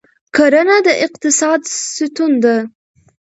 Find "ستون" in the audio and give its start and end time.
1.93-2.31